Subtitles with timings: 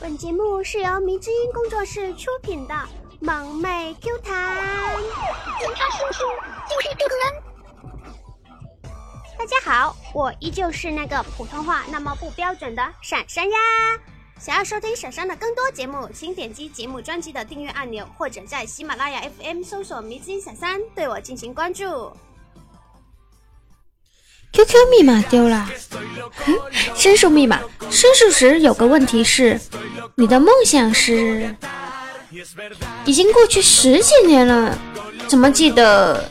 [0.00, 2.74] 本节目是由迷之音工作室出品的
[3.20, 4.96] 萌妹 Q 弹。
[5.60, 6.24] 警察叔叔
[6.70, 7.42] 就是这个人。
[9.38, 13.58] 大家好，我依旧是那个普通话那么不标准的闪闪呀。
[14.38, 22.10] 想要收听闪闪的更多节目，请点击节目专辑的订阅按钮，或者在喜马拉雅 FM 搜索“迷之音闪闪”对我进行关注。
[24.54, 25.68] QQ 密码丢了，
[26.36, 26.58] 哼，
[26.96, 27.60] 申诉密码。
[27.90, 29.60] 申诉时有个问题是，
[30.14, 31.54] 你的梦想是？
[33.04, 34.78] 已经过去十几年了，
[35.26, 36.24] 怎么记得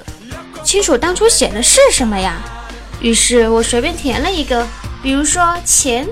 [0.64, 2.38] 清楚当初写的是什么呀？
[3.02, 4.66] 于是我随便填了一个，
[5.03, 6.08] 比如说钱，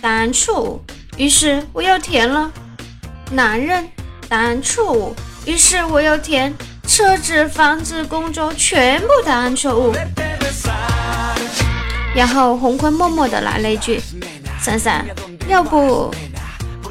[0.00, 0.80] 答案错误。
[1.16, 2.50] 于是我又填了
[3.30, 3.88] 男人，
[4.28, 5.14] 答案错误。
[5.44, 6.54] 于是我又填
[6.86, 9.92] 车子、房子、工作，全部答案错误。
[12.14, 14.00] 然后红坤默默的来了一句
[14.62, 15.04] ：“珊珊，
[15.48, 16.14] 要不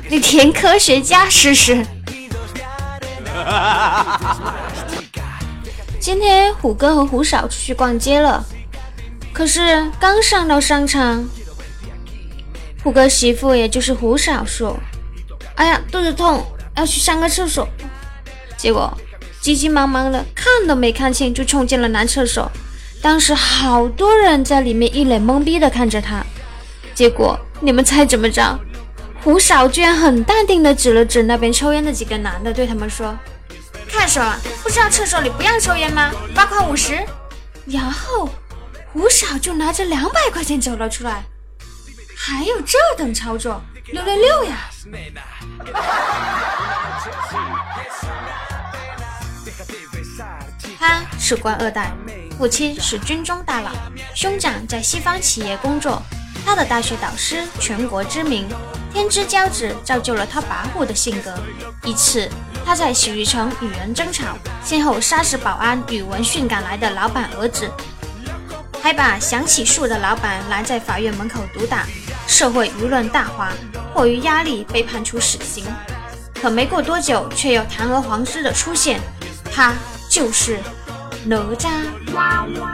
[0.09, 1.81] 你填科学家试试？”
[5.97, 8.43] 今天虎哥和虎嫂出去逛街了，
[9.31, 11.25] 可是刚上到商场，
[12.83, 14.77] 虎哥媳妇也就是虎嫂说
[15.55, 17.65] ：“哎呀，肚子痛，要去上个厕所。”
[18.57, 18.91] 结果
[19.39, 22.51] 急急忙忙的看都没看清就冲进了男厕所。
[23.01, 26.21] 当时好多人在里面一脸懵逼的看着他，
[26.93, 28.59] 结果你们猜怎么着？
[29.23, 33.15] 胡嫂居然很淡定的指了指那边抽烟的几个男的，对他们说
[33.87, 34.35] ：“看什么？
[34.63, 36.09] 不知道厕所里不让抽烟吗？
[36.33, 37.05] 罚款五十。”
[37.67, 38.27] 然后
[38.91, 41.23] 胡嫂就拿着两百块钱走了出来。
[42.15, 44.67] 还有这等操作，六六六呀！
[50.79, 51.91] 他是官二代。
[52.37, 53.69] 父亲是军中大佬，
[54.15, 56.01] 兄长在西方企业工作。
[56.45, 58.47] 他的大学导师全国知名，
[58.93, 61.33] 天之骄子造就了他跋扈的性格。
[61.83, 62.29] 一次，
[62.65, 67.69] 他在洗浴城与人争吵，先后杀死保安与闻讯赶来的老板儿子，
[68.81, 71.85] 还把想起诉的老板拦在法院门口毒打。
[72.27, 73.51] 社会舆论大哗，
[73.93, 75.65] 迫于压力被判处死刑。
[76.41, 78.99] 可没过多久，却有堂而皇之的出现，
[79.51, 79.73] 他
[80.09, 80.59] 就是。
[81.23, 81.69] 哪吒，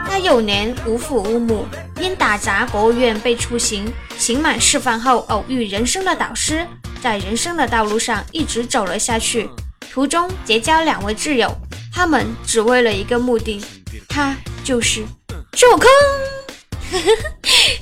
[0.08, 1.66] 他幼年无父无母，
[2.00, 3.92] 因打砸国务院被处刑。
[4.16, 6.66] 刑满释放后，偶遇人生的导师，
[7.02, 9.50] 在人生的道路上一直走了下去。
[9.92, 11.54] 途中结交两位挚友，
[11.92, 13.62] 他们只为了一个目的，
[14.08, 14.34] 他
[14.64, 15.04] 就是
[15.52, 15.86] 孙悟空。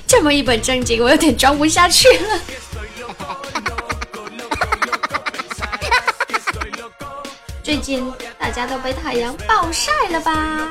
[0.05, 2.39] 这么一本正经，我有点装不下去了。
[7.63, 8.09] 最近
[8.47, 10.69] 大家都被太阳暴晒了吧？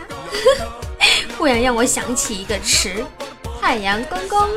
[1.37, 3.05] 忽然让我想起一个词
[3.61, 4.49] “太阳公公”。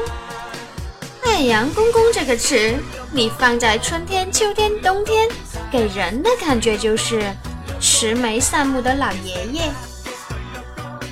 [1.21, 2.73] 太阳公公这个词，
[3.11, 5.27] 你放在春天、秋天、冬天，
[5.69, 7.21] 给人的感觉就是
[7.81, 9.69] 慈眉善目的老爷爷。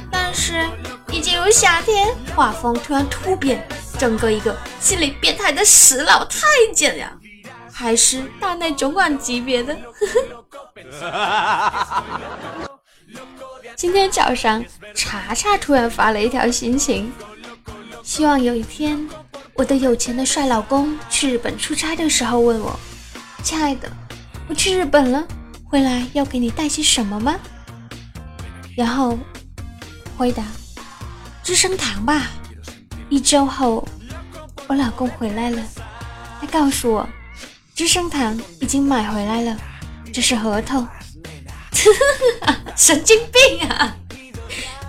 [0.09, 0.65] 但是，
[1.11, 3.67] 一进入夏天，画风突然突变，
[3.99, 7.11] 整个一个心理变态的死老太监呀！
[7.69, 9.75] 还是大内总管级别的。
[13.75, 14.63] 今天早上，
[14.95, 17.11] 查查突然发了一条心情，
[18.03, 19.07] 希望有一天，
[19.53, 22.79] 我的有钱的帅老公去日本出差的时候问我
[23.43, 23.91] ：“亲爱的，
[24.47, 25.23] 我去日本了，
[25.63, 27.35] 回来要给你带些什么吗？”
[28.75, 29.17] 然后
[30.17, 30.43] 回答
[31.43, 32.27] ：“资生堂吧。”
[33.09, 33.87] 一周后，
[34.67, 35.61] 我老公回来了，
[36.41, 37.07] 他告诉我。
[37.75, 39.55] 资生堂已经买回来了，
[40.17, 40.87] 这是合同。
[42.75, 43.95] 神经病啊！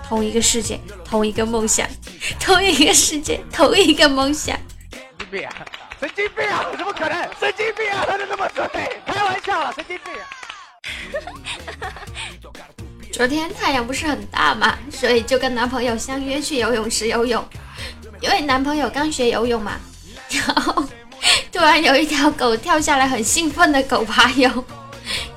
[0.08, 1.86] 同一个世界，同一个梦想，
[2.40, 4.58] 同一个世界，同一个梦想。
[5.20, 5.54] 神经病啊！
[6.00, 6.64] 神经病啊！
[6.78, 7.28] 怎么可能？
[7.38, 8.06] 神经病啊！
[8.08, 8.70] 他就那么准？
[9.04, 10.24] 开玩笑了，神经病啊！
[13.12, 17.46] 昨天太阳不是很大嘛，所以就跟男朋友相约去游泳池游泳。
[18.22, 19.78] 因为男朋友刚学游泳嘛，
[20.30, 20.88] 然后。
[21.50, 24.64] 突然有一条狗跳下来，很兴奋的狗爬游。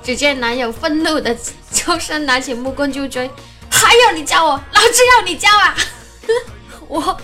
[0.02, 1.36] 只见男友愤怒的
[1.72, 3.30] 抽身拿起木棍就追，
[3.70, 5.76] 还要你教我，老子要你教啊！
[6.88, 7.20] 我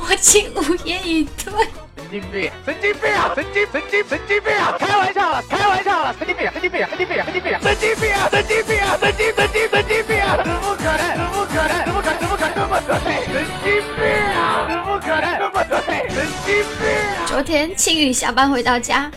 [0.00, 1.52] 我竟无言以对。
[1.96, 3.32] 神经病，神经病啊！
[3.34, 4.76] 神经神经神经病啊！
[4.78, 6.14] 开玩笑了，开玩笑了！
[6.18, 8.28] 神经病，神经病，神经病，神经病，神经病啊！
[8.30, 8.98] 神经病啊！
[9.00, 10.36] 神经神经神经病啊！
[10.36, 11.02] 怎么可能？
[11.16, 11.84] 怎么可能？
[11.84, 12.20] 怎么可能？
[12.20, 12.94] 怎么可能那么对？
[13.26, 13.34] 神
[13.64, 13.66] 经
[13.96, 14.04] 病
[14.36, 14.68] 啊！
[14.68, 16.08] 怎么可能那么对？
[16.14, 16.16] 神
[16.46, 17.26] 经病！
[17.26, 19.10] 昨天青雨下班回到家，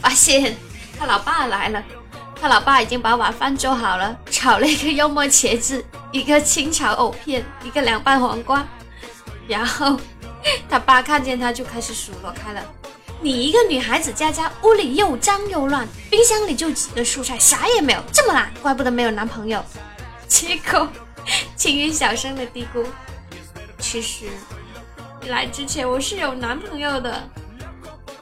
[0.00, 0.54] 发现
[0.98, 1.82] 他老爸来了。
[2.44, 5.82] 他老爸已经把晚饭做好了，炒了一个肉末茄子，
[6.12, 8.62] 一个清炒藕片，一个凉拌黄瓜。
[9.48, 9.98] 然后
[10.68, 12.62] 他爸看见他就开始数落开了
[13.22, 19.64] ：“你一个女孩子家家，屋里又脏又乱，冰箱里就几个蔬菜，啥也没有，这么懒，怪不得没有男朋友。
[20.28, 20.86] 结果，
[21.56, 22.84] 青云小声的嘀咕
[23.80, 24.26] ：“其实，
[25.28, 27.26] 来之前我是有男朋友的。”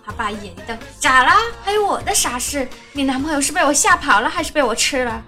[0.05, 1.37] 他爸眼一瞪：“咋啦？
[1.63, 2.69] 还有我的啥事？
[2.93, 5.23] 你男朋友是被我吓跑了，还是被我吃了？”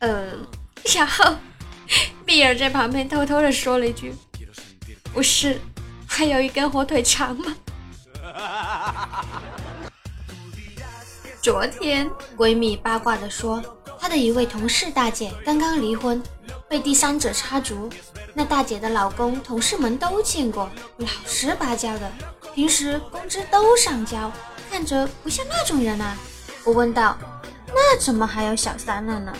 [0.00, 0.32] 呃，
[0.94, 1.36] 然后，
[2.24, 4.14] 碧儿在旁边偷偷的说了一句
[5.14, 5.58] ：“不是，
[6.06, 7.56] 还有一根火腿肠吗？”
[11.40, 13.62] 昨天，闺蜜八卦的说，
[13.98, 16.22] 她的一位同事大姐刚刚离婚，
[16.68, 17.90] 被第三者插足。
[18.38, 20.68] 那大姐的老公，同事们都见过，
[20.98, 22.12] 老实巴交的，
[22.54, 24.30] 平时工资都上交，
[24.70, 26.14] 看着不像那种人啊。
[26.62, 27.16] 我问道
[27.74, 29.32] ：“那怎么还有小三了呢？”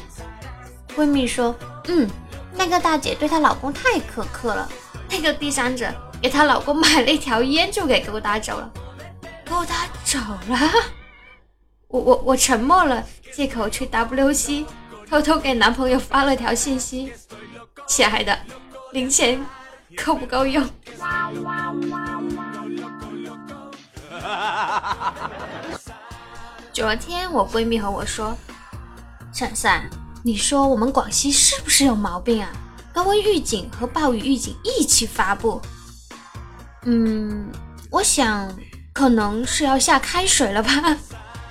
[0.96, 1.54] 闺蜜说
[1.88, 2.08] ：“嗯，
[2.54, 4.66] 那个大姐对她老公太苛刻了。
[5.10, 8.72] 那个第三者给她老公买了一条烟，就给勾搭走了。
[9.46, 10.58] 勾搭走了？
[11.88, 14.64] 我我我沉默了，借口去 WC，
[15.06, 17.12] 偷偷给男朋友发了条信息：
[17.86, 18.38] 亲爱的，
[18.96, 19.38] 零钱
[20.02, 20.64] 够不够用？
[26.72, 28.34] 昨天我闺蜜和我说，
[29.34, 29.86] 珊珊。”
[30.24, 32.48] 你说我们广西是不是有毛病啊？
[32.94, 35.60] 高温预警和暴雨预警一起发布。
[36.86, 37.52] 嗯，
[37.90, 38.50] 我想
[38.94, 40.96] 可能是要下开水了吧。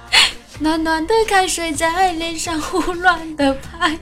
[0.57, 3.99] 暖暖的开水在脸上胡乱的拍。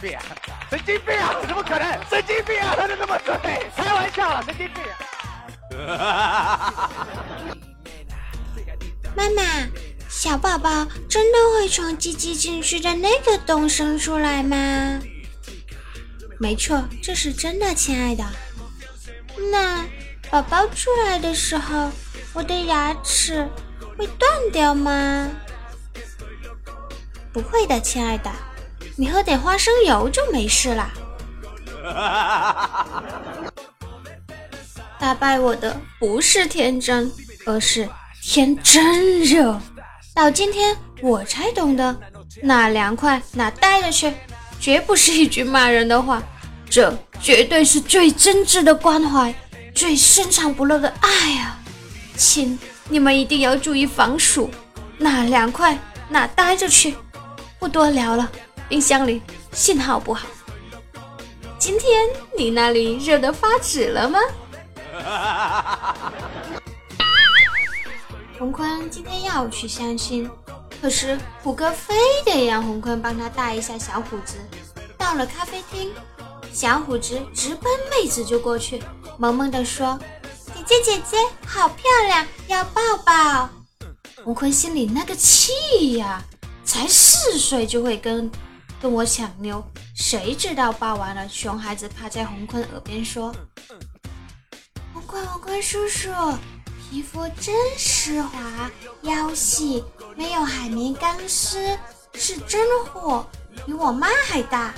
[0.00, 0.18] 病，
[0.70, 1.34] 神经病啊！
[1.46, 2.00] 怎么可能？
[2.08, 2.74] 神经病啊！
[2.76, 3.38] 他就那么准？
[3.76, 4.82] 开玩笑，神经病
[5.86, 6.90] 啊。
[9.14, 9.42] 妈妈，
[10.08, 15.00] 小宝宝真的会从鸡鸡进去的那个洞生出来吗？
[16.38, 18.24] 没错，这是真的，亲爱的。
[19.50, 19.84] 那
[20.30, 21.90] 宝宝出来的时候，
[22.32, 23.48] 我的牙齿
[23.98, 25.30] 会断掉吗？
[27.32, 28.30] 不会的，亲爱的，
[28.96, 30.90] 你喝点花生油就没事啦。
[34.98, 37.10] 打败我的不是天真，
[37.46, 37.88] 而是。
[38.22, 39.58] 天真热，
[40.14, 41.98] 到今天我才懂得，
[42.42, 44.12] 哪凉快哪待着去，
[44.60, 46.22] 绝不是一句骂人的话，
[46.68, 49.34] 这绝对是最真挚的关怀，
[49.74, 51.58] 最深藏不露的爱啊！
[52.14, 52.58] 亲，
[52.90, 54.50] 你们一定要注意防暑，
[54.98, 55.78] 哪凉快
[56.10, 56.94] 哪待着去，
[57.58, 58.30] 不多聊了。
[58.70, 59.20] 冰箱里
[59.50, 60.28] 信号不好，
[61.58, 62.08] 今天
[62.38, 64.20] 你那里热得发紫了吗？
[68.38, 70.30] 洪坤今天要去相亲，
[70.80, 74.36] 可是虎哥非得让洪坤帮他带一下小虎子。
[74.96, 75.92] 到了咖啡厅，
[76.52, 78.80] 小虎子直奔妹子就过去，
[79.18, 79.98] 萌萌地说
[80.54, 83.50] ：“姐姐姐姐，好漂亮，要抱抱。”
[84.22, 86.22] 洪坤心里那个气呀，
[86.64, 88.30] 才四岁就会跟
[88.80, 89.62] 跟我抢妞，
[89.94, 93.30] 谁知道抱完了，熊孩子趴在洪坤耳边说
[94.94, 96.08] ：“洪坤，洪坤叔叔。”
[96.90, 98.68] 皮肤真丝滑，
[99.02, 99.84] 腰细，
[100.16, 101.78] 没有海绵干湿，
[102.14, 103.24] 是真货，
[103.64, 104.74] 比我妈还大。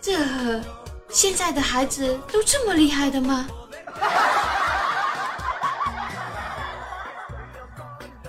[0.00, 0.62] 这
[1.08, 3.48] 现在的孩子都这么厉害的吗？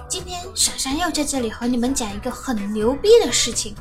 [0.10, 3.76] 今天闪闪要在这里和你们讲一个很牛逼的事情：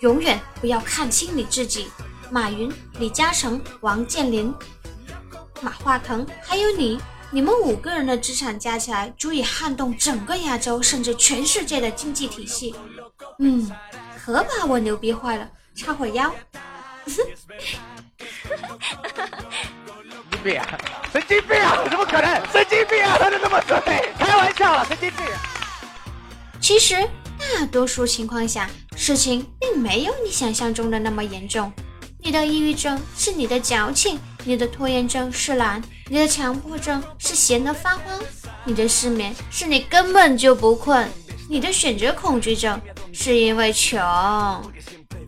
[0.00, 1.88] 永远不要看清你自己。
[2.30, 4.52] 马云、李嘉诚、王健林、
[5.60, 7.00] 马化腾，还有你。
[7.30, 12.74] 你们五个人的资产加起来，足以撼动整个亚洲，甚至全世界的经济体系。
[13.40, 13.70] 嗯，
[14.24, 16.32] 可把我牛逼坏了，叉会腰。
[17.06, 17.24] 神
[20.30, 20.60] 经病！
[20.60, 20.78] 啊
[21.12, 21.60] 神经病！
[21.60, 22.40] 啊怎么可能？
[22.52, 23.18] 神经病啊！
[23.18, 23.82] 他就那么准？
[24.18, 25.26] 开玩笑了，神经病！
[26.60, 26.94] 其实
[27.38, 31.70] 大多数情况下，事情并没有你想象中的那么严重。
[32.18, 38.20] 你的抑郁症是你的矫情，你的拖延症是懒，你的强迫症是闲得发慌，
[38.64, 41.08] 你的失眠是你根本就不困，
[41.48, 42.80] 你的选择恐惧症
[43.12, 44.00] 是因为穷。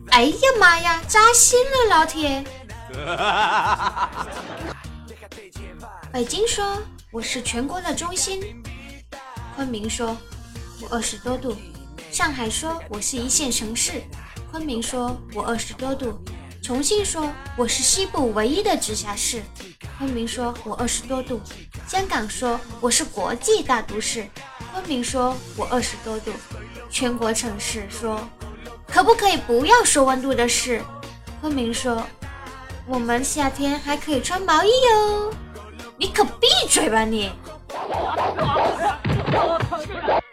[0.09, 2.43] 哎呀妈呀，扎心了，老铁！
[6.11, 8.41] 北京说我是全国的中心，
[9.55, 10.17] 昆明说
[10.81, 11.55] 我二十多度，
[12.11, 14.01] 上海说我是一线城市，
[14.51, 16.19] 昆明说我二十多度。
[16.61, 19.41] 重庆说我是西部唯一的直辖市，
[19.97, 21.39] 昆明说我二十多度，
[21.87, 24.27] 香港说我是国际大都市，
[24.73, 26.31] 昆明说我二十多度，
[26.89, 28.19] 全国城市说
[28.87, 30.81] 可不可以不要说温度的事？
[31.41, 32.03] 昆明说
[32.85, 35.33] ：“我们夏天还可以穿毛衣哟。”
[35.97, 37.31] 你可闭嘴吧你！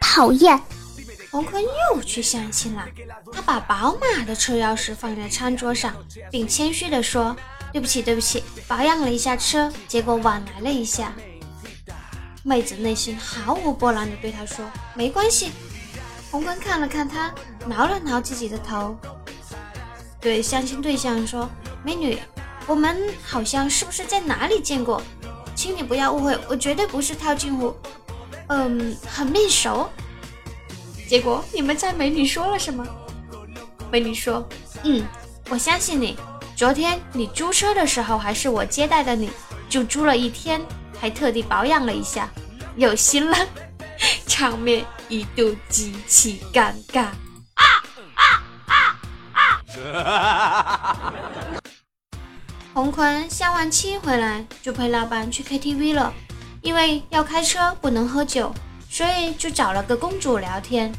[0.01, 0.61] 讨厌！
[1.37, 2.83] 洪坤又去相亲了。
[3.31, 5.95] 他把宝马的车钥匙放在餐桌上，
[6.31, 7.37] 并谦虚地说
[7.71, 11.13] ：“对不起，对不起，保养了一下车，结果晚来了一下。”
[12.43, 14.65] 妹子内心毫无波澜地对他说
[14.97, 15.53] ：“没关系。”
[16.33, 17.31] 洪坤看了看他，
[17.67, 18.97] 挠了挠自己的头，
[20.19, 21.47] 对相亲对象说
[21.85, 22.19] ：“美女，
[22.67, 25.03] 我们好像是不是在哪里见过？”
[25.55, 27.77] 请你不要误会，我绝对不是套近乎，
[28.47, 29.87] 嗯，很面熟。
[31.09, 32.85] 结果你们猜美女说了什么？
[33.91, 34.47] 美女说
[34.83, 35.05] ：“嗯，
[35.49, 36.17] 我相信你。
[36.57, 39.31] 昨天你租车的时候还是我接待的，你
[39.69, 40.61] 就租了一天，
[41.01, 42.29] 还特地保养了一下，
[42.77, 43.37] 有心了。”
[44.27, 47.05] 场面一度极其尴尬。
[47.55, 47.65] 啊
[48.15, 48.23] 啊
[48.67, 51.13] 啊啊！
[52.75, 56.13] 洪坤相完亲回来，就陪老板去 KTV 了。
[56.61, 58.53] 因为要开车不能喝酒，
[58.97, 60.91] 所以就找了个公主聊天。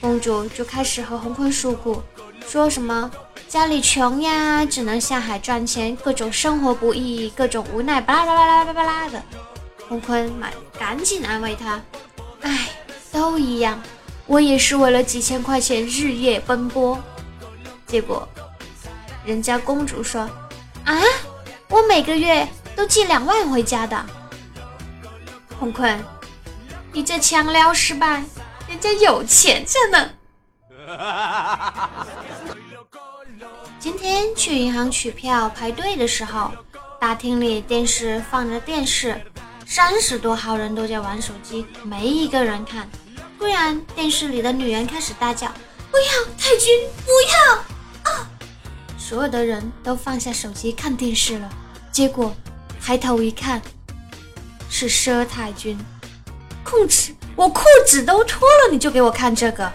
[0.00, 2.00] 公主就开始和洪坤诉苦，
[2.46, 3.10] 说什么
[3.48, 9.20] 家里穷呀，只能下海赚钱，各种生活不易，各种无奈，巴拉巴拉巴拉巴拉的。
[9.88, 11.82] 洪坤满赶紧安慰她，
[12.42, 12.68] 哎，
[13.10, 13.82] 都一样，
[14.28, 16.96] 我也是为了几千块钱日夜奔波。
[17.84, 18.28] 结果，
[19.24, 20.20] 人家公主说。
[20.84, 21.00] 啊！
[21.68, 24.06] 我每个月都寄两万回家的。
[25.58, 25.98] 洪坤，
[26.94, 28.22] 你这强撩失败，
[28.68, 30.10] 人家有钱着呢。
[33.80, 36.52] 今天去银行取票排队的时候，
[37.00, 39.20] 大厅里电视放着电视，
[39.66, 42.88] 三十多号人都在玩手机，没一个人看。
[43.40, 45.48] 突然，电视里的女人开始大叫
[45.90, 46.04] ：“不要，
[46.38, 47.56] 太君，不要！”
[48.12, 48.30] 啊
[48.96, 51.50] 所有的人都放下手机看电视了，
[51.90, 52.32] 结果
[52.80, 53.60] 抬头一看，
[54.70, 55.76] 是佘太君。
[56.64, 59.70] 裤子，我裤子都脱了，你就给我看这个。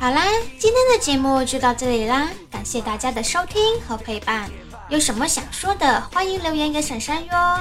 [0.00, 0.24] 好啦，
[0.58, 4.50] 今天的节目就到这里啦，感谢大家的收听和陪伴。
[4.88, 7.60] 有什么想说的，欢迎留言给闪闪哟。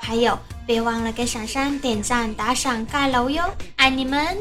[0.00, 0.38] 还有。
[0.66, 3.42] 别忘了给闪闪点赞、打赏、盖楼哟，
[3.74, 4.38] 爱你们！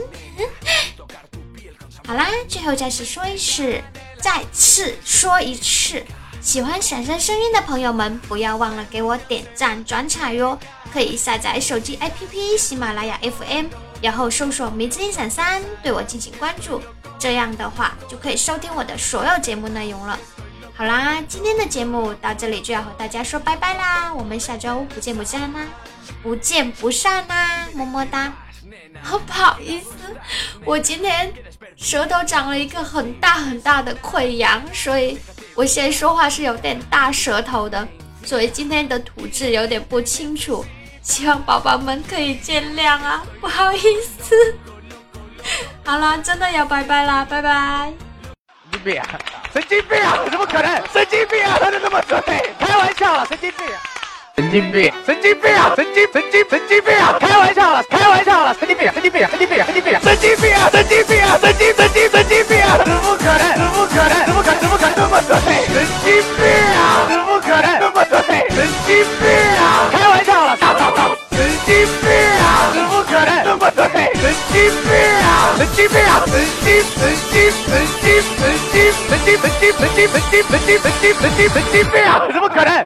[2.06, 3.82] 好啦，最后再次说一次，
[4.22, 6.04] 再次说一次，
[6.42, 10.58] 喜欢闪闪声音的朋友们，不要忘了给我点赞、转采哟。
[10.92, 13.68] 可以下载手机 APP 喜马拉雅 FM，
[14.02, 16.82] 然后搜索“迷之音闪闪”，对我进行关注，
[17.20, 20.18] 这样的话就可以收听我的所有节目内容了。
[20.76, 25.66] 好啦，今天的节目到这里就要和大家说拜拜啦，我们下周不见不散啦！
[26.24, 28.34] 不见不散啦，么么哒！
[29.04, 29.90] 不好意思，
[30.66, 31.32] 我今天
[31.82, 35.18] 舌头长了一个很大很大的溃疡，所以
[35.56, 37.88] 我现在说话是有点大舌头的，
[38.26, 40.64] 所以今天的吐字有点不清楚，
[41.02, 43.24] 希望宝宝们可以见谅啊！
[43.40, 44.36] 不好意思。
[45.86, 47.94] 好了，真的要拜拜啦，拜拜！
[48.72, 49.20] 神经病，啊
[49.54, 50.20] 神经病啊！
[50.30, 50.84] 怎么可能？
[50.92, 51.58] 神经病啊！
[51.60, 52.22] 他的那么准，
[52.60, 53.82] 开玩笑了，神经病啊。
[54.40, 55.74] 神经病，神经病啊！
[55.76, 57.20] 神经神经神经病啊！
[57.20, 60.70] 开玩笑了，开玩笑了，神经病，神经病，神经病，神经病，神经病啊！
[60.72, 61.38] 神经病啊！
[61.44, 62.80] 神经神经神经病啊！
[62.80, 63.44] 怎么可能？
[63.60, 64.16] 怎么可能？
[64.24, 64.64] 怎么可能？
[64.64, 65.36] 怎么可能那么准？
[65.44, 67.04] 神经病啊！
[67.12, 68.48] 怎么可能这么对？
[68.56, 69.28] 神经病
[69.60, 69.92] 啊！
[69.92, 71.12] 开玩笑了，操操操！
[71.36, 72.08] 神经病
[72.40, 72.72] 啊！
[72.72, 73.92] 怎么可能这么准？
[73.92, 74.24] 神
[74.56, 75.52] 经病啊！
[75.60, 76.24] 神经病啊！
[76.24, 82.24] 神经神经神经神经神经神经神经神经神经神经神经神经病啊！
[82.32, 82.80] 怎么可能？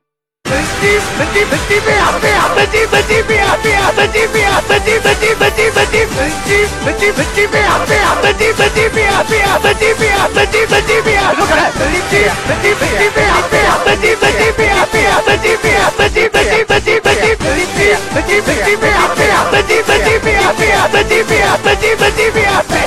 [0.49, 11.79] 神经神经神经病啊病啊神经神经病啊病啊神经病啊神经神经神经神经神经神经神经病啊病啊神经神经病啊病啊神经病啊神经神经病啊怎么可能神
[12.11, 17.73] 经神经神经病啊病啊神经神经病啊病啊神经病啊神经神经神经神经神经
[18.11, 22.83] 神经神经病啊病啊神经神经病啊病啊神经病啊神经神经病